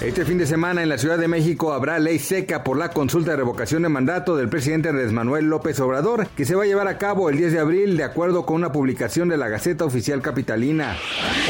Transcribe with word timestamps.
Este 0.00 0.24
fin 0.24 0.38
de 0.38 0.46
semana 0.46 0.82
en 0.82 0.88
la 0.88 0.96
Ciudad 0.96 1.18
de 1.18 1.28
México 1.28 1.74
habrá 1.74 1.98
ley 1.98 2.18
seca 2.18 2.64
por 2.64 2.78
la 2.78 2.88
consulta 2.88 3.32
de 3.32 3.36
revocación 3.36 3.82
de 3.82 3.90
mandato 3.90 4.34
del 4.34 4.48
presidente 4.48 4.88
Andrés 4.88 5.12
Manuel 5.12 5.44
López 5.44 5.78
Obrador, 5.78 6.26
que 6.28 6.46
se 6.46 6.54
va 6.54 6.62
a 6.62 6.66
llevar 6.66 6.88
a 6.88 6.96
cabo 6.96 7.28
el 7.28 7.36
10 7.36 7.52
de 7.52 7.58
abril 7.58 7.98
de 7.98 8.04
acuerdo 8.04 8.46
con 8.46 8.56
una 8.56 8.72
publicación 8.72 9.28
de 9.28 9.36
la 9.36 9.50
Gaceta 9.50 9.84
Oficial 9.84 10.22
Capitalina. 10.22 10.96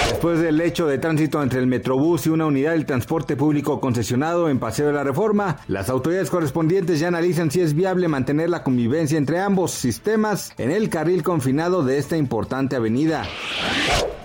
Después 0.09 0.41
del 0.41 0.61
hecho 0.61 0.89
de 0.89 0.99
tránsito 0.99 1.41
entre 1.41 1.61
el 1.61 1.69
Metrobús 1.69 2.27
y 2.27 2.31
una 2.31 2.47
unidad 2.47 2.73
del 2.73 2.87
transporte 2.87 3.37
público 3.37 3.81
concesionado 3.81 4.49
en 4.49 4.59
Paseo 4.59 4.89
de 4.89 4.95
la 4.95 5.05
Reforma, 5.05 5.59
las 5.69 5.89
autoridades 5.89 6.29
correspondientes 6.29 6.99
ya 6.99 7.07
analizan 7.07 7.53
si 7.53 7.61
es 7.61 7.73
viable 7.73 8.09
mantener 8.09 8.51
la 8.51 8.65
convivencia 8.65 9.17
entre 9.17 9.39
ambos 9.39 9.71
sistemas 9.71 10.53
en 10.59 10.73
el 10.73 10.89
carril 10.89 11.23
confinado 11.23 11.85
de 11.85 11.99
esta 11.99 12.17
importante 12.17 12.75
avenida. 12.75 13.29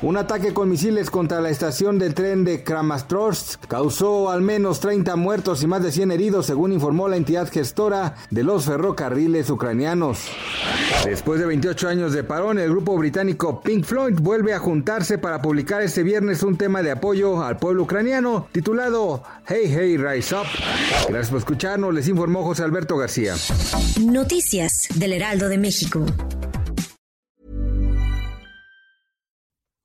Un 0.06 0.18
ataque 0.18 0.54
con 0.54 0.70
misiles 0.70 1.10
contra 1.10 1.42
la 1.42 1.50
estación 1.50 1.98
del 1.98 2.14
tren 2.14 2.44
de 2.44 2.64
Kramatorsk 2.64 3.66
causó 3.66 4.30
al 4.30 4.44
menos 4.44 4.80
30 4.80 5.16
muertos 5.16 5.64
y 5.64 5.68
más 5.68 5.82
de 5.82 5.92
100 5.92 6.12
heridos, 6.12 6.46
según 6.46 6.72
informó 6.72 7.08
la 7.08 7.18
entidad 7.18 7.52
gestora 7.52 8.14
de 8.30 8.44
los 8.44 8.66
ferrocarriles 8.66 9.50
ucranianos. 9.50 10.20
Después 11.06 11.40
de 11.40 11.48
28 11.48 11.90
años 11.90 12.14
de 12.14 12.24
parón, 12.24 12.60
el 12.60 12.70
grupo 12.70 12.96
británico 12.96 13.62
Pink 13.62 13.84
Floyd 13.84 14.20
vuelve 14.22 14.54
a 14.54 14.60
juntarse 14.60 15.18
para 15.18 15.42
publicar 15.42 15.82
este 15.82 16.04
viernes 16.04 16.44
un 16.44 16.56
tema 16.56 16.84
de 16.84 16.92
apoyo 16.92 17.42
al 17.42 17.58
pueblo 17.58 17.82
ucraniano 17.82 18.48
titulado 18.52 19.24
Hey 19.48 19.74
Hey 19.76 19.98
Rise 19.98 20.36
Up. 20.36 20.46
Gracias 21.10 21.30
por 21.32 21.40
escucharnos, 21.40 21.92
les 21.92 22.08
informó 22.08 22.44
José 22.44 22.62
Alberto 22.62 22.96
García. 22.96 23.34
Noticias 24.00 24.88
del 24.94 25.14
Heraldo 25.14 25.50
de 25.50 25.58
México. 25.58 26.06